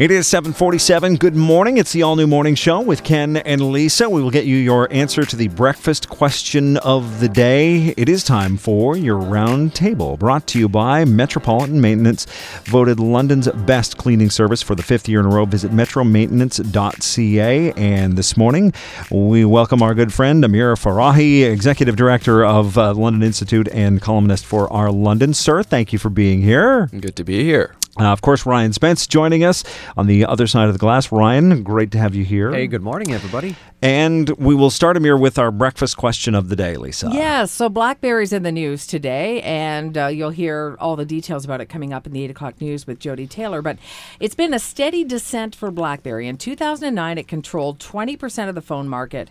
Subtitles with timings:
[0.00, 1.16] It is 747.
[1.16, 1.76] Good morning.
[1.76, 4.08] It's the all new morning show with Ken and Lisa.
[4.08, 7.92] We will get you your answer to the breakfast question of the day.
[7.98, 12.24] It is time for your round table, brought to you by Metropolitan Maintenance,
[12.64, 15.44] voted London's best cleaning service for the fifth year in a row.
[15.44, 17.72] Visit metromaintenance.ca.
[17.72, 18.72] And this morning,
[19.10, 24.46] we welcome our good friend Amir Farahi, Executive Director of uh, London Institute and columnist
[24.46, 25.34] for Our London.
[25.34, 26.86] Sir, thank you for being here.
[26.86, 27.76] Good to be here.
[28.00, 29.62] Uh, of course, Ryan Spence joining us
[29.94, 31.12] on the other side of the glass.
[31.12, 32.50] Ryan, great to have you here.
[32.50, 33.56] Hey, good morning, everybody.
[33.82, 37.10] And we will start, Amir, with our breakfast question of the day, Lisa.
[37.12, 41.60] Yeah, so BlackBerry's in the news today, and uh, you'll hear all the details about
[41.60, 43.60] it coming up in the 8 o'clock news with Jody Taylor.
[43.60, 43.76] But
[44.18, 46.26] it's been a steady descent for BlackBerry.
[46.26, 49.30] In 2009, it controlled 20% of the phone market.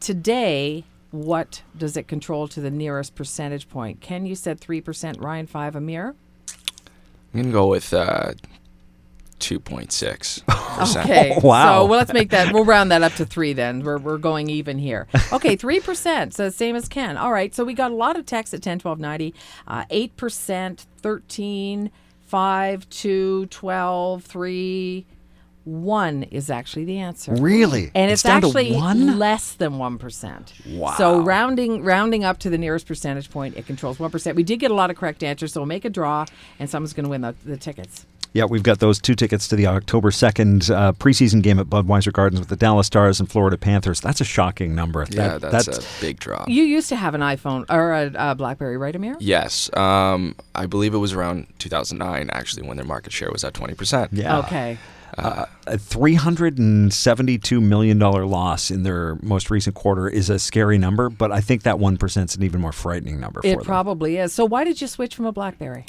[0.00, 0.82] Today,
[1.12, 4.00] what does it control to the nearest percentage point?
[4.00, 6.16] Ken, you said 3%, Ryan 5, Amir?
[7.32, 8.32] I'm gonna go with uh,
[9.38, 11.04] 2.6 percent.
[11.06, 11.34] Okay.
[11.42, 11.80] Oh, wow.
[11.82, 12.52] So well, let's make that.
[12.52, 13.52] We'll round that up to three.
[13.52, 15.06] Then we're we're going even here.
[15.32, 16.34] Okay, three percent.
[16.34, 17.16] So same as Ken.
[17.16, 17.54] All right.
[17.54, 19.34] So we got a lot of text at ten twelve ninety.
[19.66, 21.90] Uh, Eight percent, thirteen,
[22.26, 25.06] five, two, twelve, three.
[25.64, 27.34] One is actually the answer.
[27.34, 27.90] Really?
[27.94, 29.18] And it's, down actually one?
[29.18, 30.52] less than one percent.
[30.66, 30.94] Wow.
[30.96, 34.36] So rounding rounding up to the nearest percentage point, it controls one percent.
[34.36, 36.24] We did get a lot of correct answers, so we'll make a draw,
[36.58, 38.06] and someone's going to win the, the tickets.
[38.32, 42.12] Yeah, we've got those two tickets to the October 2nd uh, preseason game at Budweiser
[42.12, 44.00] Gardens with the Dallas Stars and Florida Panthers.
[44.00, 45.04] That's a shocking number.
[45.10, 46.48] Yeah, That- that's, a big drop.
[46.48, 49.16] You used to have an iPhone or a, a BlackBerry, right, Amir?
[49.18, 53.52] Yes, um, I believe it was around 2009 actually when their market share was at
[53.52, 54.12] 20 percent.
[54.12, 54.38] yeah.
[54.38, 54.78] Okay.
[55.18, 61.40] A $372 million loss in their most recent quarter is a scary number, but I
[61.40, 63.64] think that 1% is an even more frightening number for It them.
[63.64, 64.32] probably is.
[64.32, 65.84] So why did you switch from a BlackBerry?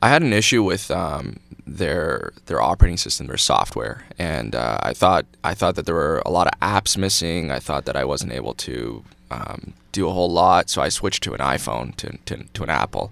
[0.00, 4.92] I had an issue with um, their their operating system, their software, and uh, I
[4.92, 7.50] thought I thought that there were a lot of apps missing.
[7.50, 11.24] I thought that I wasn't able to um, do a whole lot, so I switched
[11.24, 13.10] to an iPhone to to, to an Apple.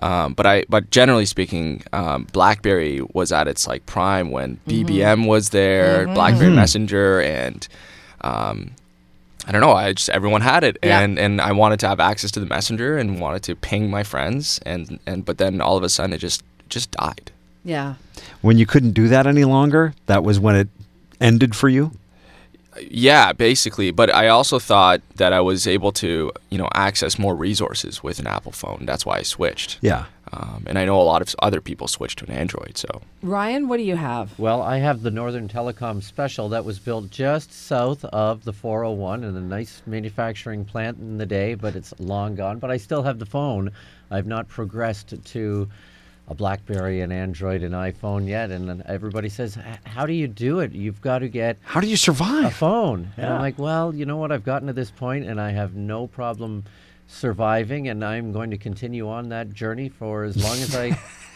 [0.00, 5.26] Um, but I but generally speaking, um, BlackBerry was at its like prime when BBM
[5.26, 7.66] was there, BlackBerry Messenger, and
[8.20, 8.70] um,
[9.46, 9.72] I don't know.
[9.72, 11.00] I just everyone had it, Yeah.
[11.00, 14.02] and and I wanted to have access to the messenger and wanted to ping my
[14.04, 17.32] friends, and and but then all of a sudden it just just died.
[17.64, 17.94] Yeah.
[18.40, 20.68] When you couldn't do that any longer, that was when it
[21.20, 21.90] ended for you?
[22.90, 23.90] Yeah, basically.
[23.90, 28.18] But I also thought that I was able to you know access more resources with
[28.18, 28.84] an Apple phone.
[28.86, 29.78] That's why I switched.
[29.80, 30.06] Yeah.
[30.30, 32.76] Um, and I know a lot of other people switched to an Android.
[32.76, 34.38] So Ryan, what do you have?
[34.38, 39.24] Well, I have the Northern Telecom Special that was built just south of the 401
[39.24, 42.58] in a nice manufacturing plant in the day, but it's long gone.
[42.58, 43.72] But I still have the phone.
[44.10, 45.68] I've not progressed to
[46.28, 48.50] a BlackBerry, an Android, an iPhone yet.
[48.50, 50.72] And then everybody says, How do you do it?
[50.72, 52.54] You've got to get How do you survive a survive?
[52.54, 53.12] phone.
[53.16, 54.30] And I'm like, well, you know what?
[54.30, 56.64] I've gotten to this point and I have no problem
[57.10, 60.90] surviving, and I'm going to continue on that journey for as long as I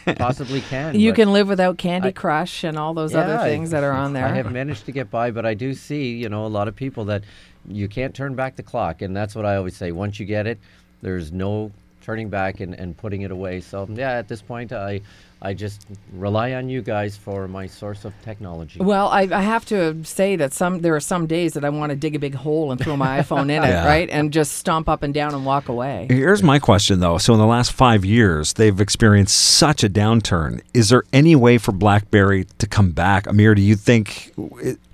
[0.17, 0.99] possibly can.
[0.99, 3.91] You can live without Candy I- Crush and all those yeah, other things that are
[3.91, 4.25] on there.
[4.25, 6.75] I have managed to get by, but I do see, you know, a lot of
[6.75, 7.23] people that
[7.67, 9.91] you can't turn back the clock, and that's what I always say.
[9.91, 10.59] Once you get it,
[11.01, 11.71] there's no
[12.03, 13.61] turning back and, and putting it away.
[13.61, 15.01] So yeah, at this point, I
[15.45, 18.79] I just rely on you guys for my source of technology.
[18.79, 21.89] well, I, I have to say that some there are some days that I want
[21.89, 24.87] to dig a big hole and throw my iPhone in it, right, and just stomp
[24.87, 26.07] up and down and walk away.
[26.09, 27.17] Here's my question, though.
[27.17, 30.61] So, in the last five years, they've experienced such a downturn.
[30.73, 33.27] Is there any way for BlackBerry to come back?
[33.27, 34.33] Amir, do you think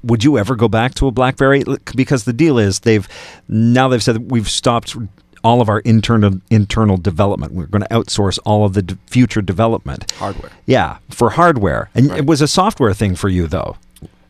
[0.03, 1.63] would you ever go back to a BlackBerry?
[1.95, 3.07] Because the deal is they've
[3.47, 4.95] now they've said we've stopped
[5.43, 7.53] all of our internal internal development.
[7.53, 10.11] We're going to outsource all of the d- future development.
[10.13, 10.51] hardware.
[10.65, 12.19] Yeah, for hardware, and Right.
[12.19, 13.77] it was a software thing for you, though.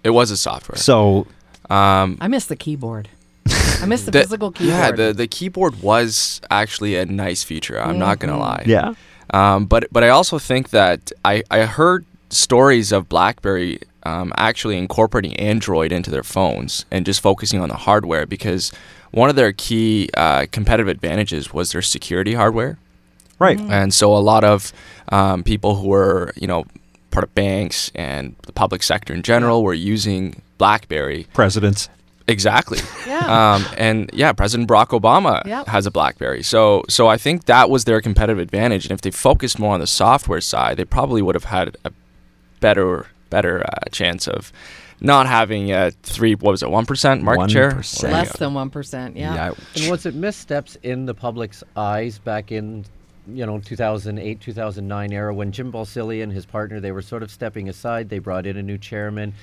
[0.04, 0.78] It was a software.
[0.78, 1.28] So,
[1.70, 3.10] Um, I miss the keyboard.
[3.82, 4.76] I miss the, the- physical keyboard.
[4.78, 7.80] Yeah, the the keyboard was actually a nice feature.
[7.82, 8.64] I'm not gonna lie.
[8.66, 8.94] yeah,
[9.32, 14.78] Um, but but I also think that I, I heard stories of BlackBerry um, actually
[14.78, 18.72] incorporating Android into their phones and just focusing on the hardware because
[19.12, 22.78] one of their key uh, competitive advantages was their security hardware.
[23.40, 23.60] right.
[23.60, 24.72] And so a lot of
[25.10, 26.66] um, people who were, you know,
[27.12, 31.26] part of banks and the public sector in general were using BlackBerry.
[31.34, 31.90] Presidents.
[32.28, 32.78] Exactly.
[33.08, 33.54] Yeah.
[33.56, 35.66] Um, and yeah, President Barack Obama Yep.
[35.68, 36.44] has a BlackBerry.
[36.44, 38.86] So so I think that was their competitive advantage.
[38.86, 41.92] And if they focused more on the software side, they probably would have had a
[42.60, 44.52] better better uh, chance of
[45.02, 46.36] not having a three.
[46.36, 46.70] What was it?
[46.70, 47.72] One percent market share.
[47.72, 48.02] 1%.
[48.02, 49.16] There you Less than one percent.
[49.16, 49.54] Yeah.
[49.76, 52.86] And was it missteps in the public's eyes back in
[53.28, 57.32] you know 2008 2009 era when Jim Balsillie and his partner they were sort of
[57.32, 58.10] stepping aside.
[58.10, 59.34] They brought in a new chairman.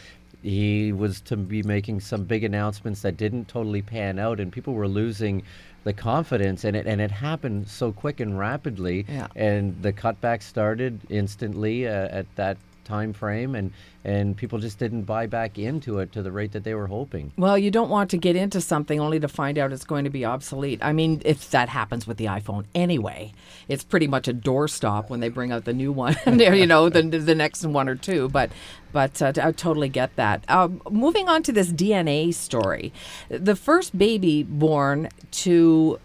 [0.42, 4.74] He was to be making some big announcements that didn't totally pan out, and people
[4.74, 5.42] were losing
[5.84, 9.28] the confidence and it and it happened so quick and rapidly Yeah.
[9.36, 12.56] and the cutback started instantly uh, at that
[12.86, 13.72] time frame and
[14.04, 17.32] and people just didn't buy back into it to the rate that they were hoping
[17.36, 20.10] Well, you don't want to get into something only to find out it's going to
[20.10, 20.78] be obsolete.
[20.82, 23.32] I mean, if that happens with the iPhone anyway,
[23.68, 26.16] it's pretty much a doorstop when they bring out the new one.
[26.26, 28.28] you know, the the next one or two.
[28.28, 28.50] But
[28.92, 30.44] but uh, I totally get that.
[30.48, 32.92] Uh, moving on to this DNA story,
[33.28, 35.98] the first baby born to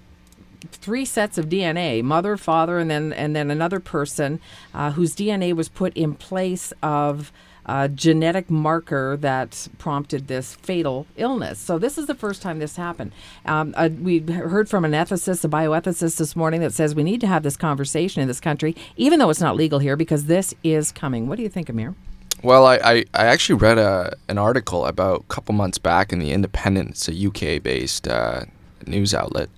[0.72, 4.40] three sets of DNA: mother, father, and then and then another person
[4.74, 7.32] uh, whose DNA was put in place of
[7.66, 11.60] a genetic marker that prompted this fatal illness.
[11.60, 13.12] So this is the first time this happened.
[13.46, 17.22] Um, uh, we heard from an ethicist, a bioethicist this morning, that says we need
[17.22, 20.54] to have this conversation in this country, even though it's not legal here, because this
[20.64, 21.28] is coming.
[21.28, 21.96] What do you think, Amir?
[22.44, 26.18] Well, I, I, I actually read a, an article about a couple months back in
[26.18, 26.92] the Independent.
[26.92, 28.46] It's a UK based uh,
[28.88, 29.50] news outlet,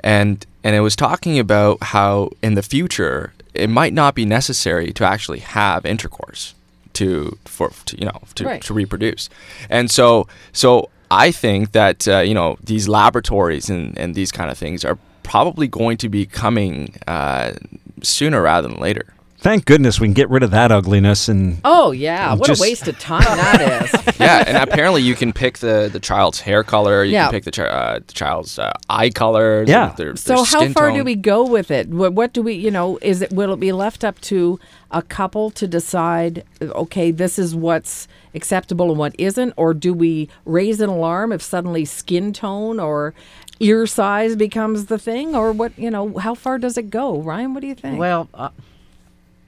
[0.00, 4.92] and and it was talking about how in the future it might not be necessary
[4.92, 6.54] to actually have intercourse
[6.94, 8.62] to for to, you know to, Right.
[8.62, 9.28] to reproduce,
[9.70, 14.50] and so so I think that uh, you know these laboratories and, and these kind
[14.50, 17.52] of things are probably going to be coming uh,
[18.02, 19.06] sooner rather than later.
[19.40, 22.62] Thank goodness we can get rid of that ugliness and Oh yeah, what Just- a
[22.62, 24.16] waste of time that is.
[24.20, 27.04] yeah, and apparently you can pick the, the child's hair color.
[27.04, 27.26] You Yeah.
[27.26, 29.62] can pick the, chi- uh, the child's uh, eye color.
[29.64, 29.94] Yeah.
[29.96, 31.88] Their, their So how skin far do we go with it?
[31.88, 34.58] What, what do we, you know, is it will it be left up to
[34.90, 36.42] a couple to decide?
[36.60, 41.42] Okay, this is what's acceptable and what isn't, or do we raise an alarm if
[41.42, 43.14] suddenly skin tone or
[43.60, 45.78] ear size becomes the thing, or what?
[45.78, 47.54] You know, how far does it go, Ryan?
[47.54, 47.98] What do you think?
[48.00, 48.50] Well, uh,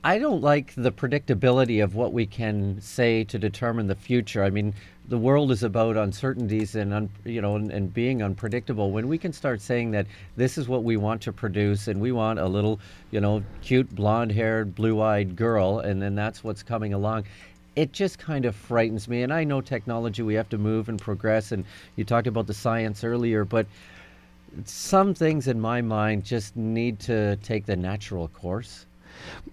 [0.02, 4.42] I don't like the predictability of what we can say to determine the future.
[4.42, 4.72] I mean,
[5.08, 8.92] the world is about uncertainties and un, you know and, and being unpredictable.
[8.92, 10.06] When we can start saying that
[10.36, 12.80] this is what we want to produce and we want a little,
[13.10, 17.24] you know, cute blonde-haired, blue-eyed girl, and then that's what's coming along.
[17.76, 19.22] It just kind of frightens me.
[19.22, 21.52] And I know technology, we have to move and progress.
[21.52, 21.62] And
[21.96, 23.66] you talked about the science earlier, but
[24.64, 28.86] some things in my mind just need to take the natural course.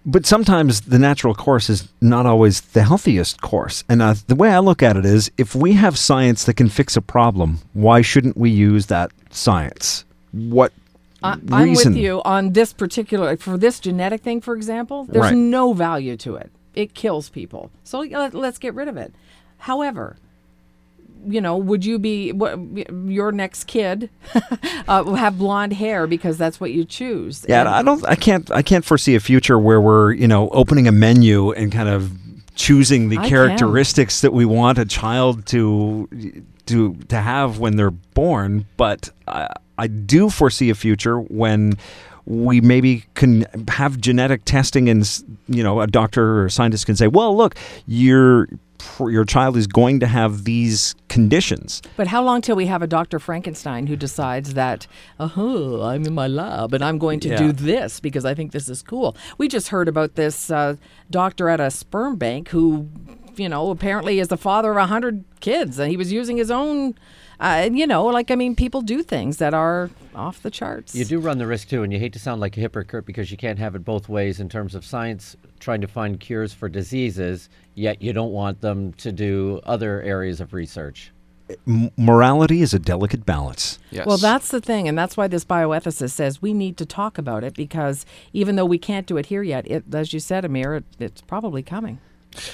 [0.05, 3.83] But sometimes the natural course is not always the healthiest course.
[3.89, 6.69] And uh, the way I look at it is if we have science that can
[6.69, 10.05] fix a problem, why shouldn't we use that science?
[10.31, 10.71] What
[11.23, 15.05] I, I'm with you on this particular for this genetic thing, for example.
[15.05, 15.35] There's Right.
[15.35, 16.51] no value to it.
[16.73, 17.71] It kills people.
[17.83, 19.13] So let, let's get rid of it.
[19.57, 20.17] However,
[21.25, 22.59] you know, would you be what,
[23.05, 24.09] your next kid
[24.87, 27.45] uh, will have blonde hair because that's what you choose?
[27.47, 28.05] Yeah, And- I don't.
[28.05, 28.49] I can't.
[28.51, 32.11] I can't foresee a future where we're you know opening a menu and kind of
[32.55, 33.29] choosing the I can.
[33.29, 36.07] characteristics that we want a child to
[36.67, 38.65] to to have when they're born.
[38.77, 39.47] But I,
[39.77, 41.77] I do foresee a future when
[42.25, 45.07] we maybe can have genetic testing and
[45.47, 47.55] you know a doctor or a scientist can say, well, look,
[47.85, 48.49] your
[48.99, 51.81] your child is going to have these conditions.
[51.95, 53.19] But how long till we have a Dr.
[53.19, 54.87] Frankenstein who decides that,
[55.19, 57.37] oh, I'm in my lab and I'm going to Yeah.
[57.37, 59.15] do this because I think this is cool?
[59.37, 60.75] We just heard about this uh,
[61.09, 62.87] doctor at a sperm bank who,
[63.35, 66.51] you know, apparently is the father of a 100 kids and he was using his
[66.51, 66.95] own,
[67.39, 70.95] uh, and, you know, like, I mean, people do things that are off the charts.
[70.95, 73.29] You do run the risk too, and you hate to sound like a hypocrite because
[73.29, 76.69] you can't have it both ways in terms of science trying to find cures for
[76.69, 81.11] diseases, yet you don't want them to do other areas of research.
[81.67, 83.79] M- morality is a delicate balance.
[83.91, 84.05] Yes.
[84.05, 87.43] Well, that's the thing, and that's why this bioethicist says we need to talk about
[87.43, 90.75] it because even though we can't do it here yet, it, as you said, Amir,
[90.75, 91.99] it, it's probably coming.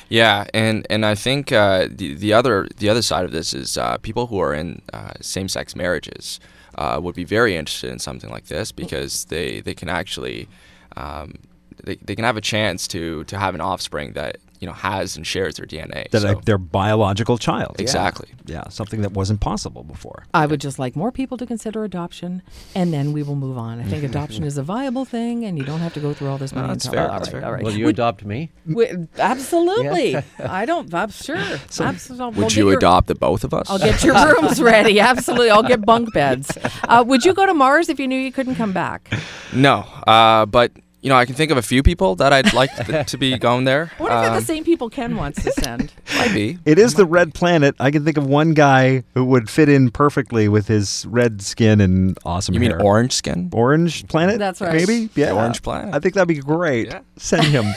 [0.10, 3.78] Yeah, and and I think uh, the the other the other side of this is
[3.78, 6.40] uh, people who are in uh, same sex marriages
[6.78, 10.48] uh, would be very interested in something like this because they they can actually
[10.96, 11.36] um,
[11.84, 15.18] they, they can have a chance to to have an offspring that you know has
[15.18, 16.10] and shares their DNA.
[16.12, 17.76] That So- their biological child.
[17.80, 18.30] Exactly.
[18.46, 20.24] Yeah, something that wasn't possible before.
[20.34, 22.42] I would just like more people to consider adoption,
[22.74, 23.80] and then we will move on.
[23.82, 26.38] I think adoption is a viable thing, and you don't have to go through all
[26.38, 26.74] this No, money.
[26.74, 27.46] that's fair, All that's right, fair.
[27.46, 27.64] all right.
[27.64, 28.52] Will you Would- adopt me?
[28.68, 30.16] wi- absolutely.
[30.40, 30.94] I don't.
[30.94, 31.36] I'm sure.
[31.38, 32.18] Absolutely.
[32.40, 33.70] We'll Would you your- adopt the both of us?
[33.70, 35.00] I'll get your rooms ready.
[35.00, 35.50] Absolutely.
[35.50, 36.58] I'll get bunk beds.
[36.88, 39.12] Uh, would you go to Mars if you knew you couldn't come back?
[39.54, 40.72] No, uh, but
[41.04, 43.38] You know, I can think of a few people that I'd like th- to be
[43.38, 43.92] going there.
[43.98, 45.92] What if Um, the same people Ken wants to send?
[46.16, 46.58] might be.
[46.66, 47.76] It is the red planet.
[47.80, 51.82] I can think of one guy who would fit in perfectly with his red skin
[51.82, 52.82] and awesome You mean hair.
[52.82, 53.50] orange skin?
[53.54, 54.40] Orange planet?
[54.40, 54.74] That's right.
[54.74, 55.10] Maybe?
[55.14, 55.34] Yeah.
[55.34, 55.94] Orange planet.
[55.94, 56.88] I think that'd be great.
[56.88, 57.02] Yeah.
[57.18, 57.66] Send him.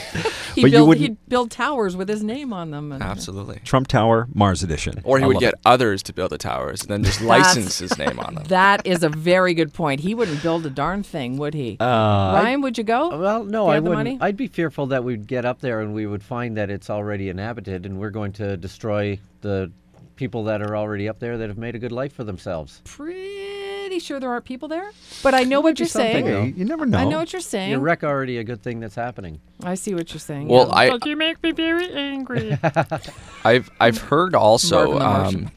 [0.55, 1.07] He'd, but you build, wouldn't.
[1.07, 2.91] he'd build towers with his name on them.
[2.91, 3.59] and- Absolutely.
[3.63, 5.01] Trump Tower, Mars Edition.
[5.03, 5.59] Or he I would get it.
[5.65, 8.43] others to build the towers and then just license his name on them.
[8.47, 9.99] That is a very good point.
[10.01, 11.77] He wouldn't build a darn thing, would he?
[11.79, 13.16] Uh, Ryan, would you go?
[13.17, 13.95] Well, no, I wouldn't.
[13.95, 14.17] money?
[14.21, 17.29] I'd be fearful that we'd get up there and we would find that it's already
[17.29, 19.71] inhabited, and we're going to destroy the
[20.15, 22.81] people that are already up there that have made a good life for themselves.
[22.85, 24.91] Pretty sure there aren't people there,
[25.23, 26.25] but I know what you're saying.
[26.25, 26.41] though.
[26.43, 26.97] Hey, you never know.
[26.97, 27.71] I know what you're saying.
[27.71, 29.39] You wreck already a good thing that's happening.
[29.63, 30.47] I see what you're saying.
[30.47, 30.73] Well, yeah.
[30.95, 32.57] I You make me very angry.
[33.45, 35.51] I've I've heard also Marvin the um,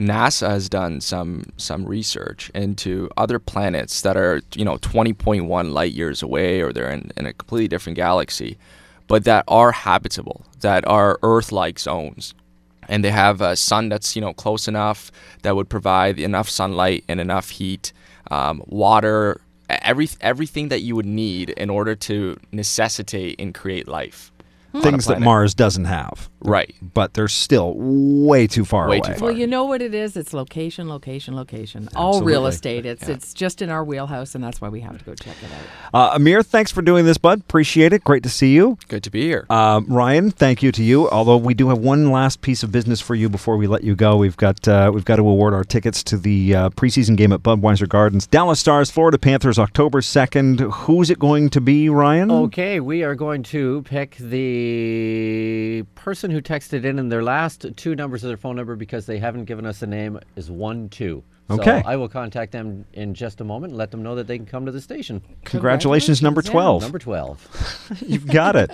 [0.00, 5.92] NASA has done some some research into other planets that are you know 20.1 light
[5.92, 8.56] years away or they're in, in a completely different galaxy,
[9.06, 12.34] but that are habitable, that are Earth-like zones,
[12.88, 17.04] and they have a sun that's you know close enough that would provide enough sunlight
[17.06, 17.92] and enough heat,
[18.30, 24.32] um, water, every everything that you would need in order to necessitate and create life.
[24.82, 25.20] Things that.
[25.20, 26.30] Mars doesn't have.
[26.42, 26.74] Right.
[26.82, 29.08] But they're still way too far Way away.
[29.08, 29.28] too far.
[29.28, 30.16] Well, you know what it is?
[30.16, 31.88] It's location, location, location.
[31.94, 32.86] All real estate.
[32.86, 35.50] It's it's just in our wheelhouse, and that's why we have to go check it
[35.92, 36.12] out.
[36.12, 37.40] Uh, Amir, thanks for doing this, bud.
[37.40, 38.02] Appreciate it.
[38.04, 38.78] Great to see you.
[38.88, 39.46] Good to be here.
[39.50, 41.08] Uh, Ryan, thank you to you.
[41.10, 43.94] Although we do have one last piece of business for you before we let you
[43.94, 44.16] go.
[44.16, 47.42] We've got uh, we've got to award our tickets to the uh, preseason game at
[47.42, 48.26] Budweiser Gardens.
[48.26, 50.60] Dallas Stars, Florida Panthers, October second.
[50.60, 52.30] Who's it going to be, Ryan?
[52.30, 57.94] Okay, we are going to pick the person who texted in, and their last two
[57.94, 61.22] numbers of their phone number because they haven't given us a name is one two.
[61.48, 61.82] So Okay.
[61.84, 64.46] I will contact them in just a moment and let them know that they can
[64.46, 65.20] come to the station.
[65.46, 66.82] Congratulations, number Yeah, twelve.
[66.82, 67.44] Number twelve.
[68.06, 68.70] You've got it.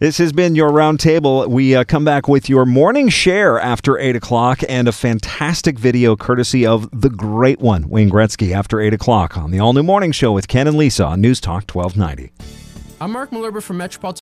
[0.00, 1.46] this has been your roundtable.
[1.48, 6.16] We uh, come back with your morning share after 8 o'clock and a fantastic video
[6.16, 10.12] courtesy of the great one, Wayne Gretzky, after 8 o'clock on the all new morning
[10.12, 12.32] show with Ken and Lisa on News Talk 1290.
[13.00, 14.16] I'm Mark Malerba from Metropolitan.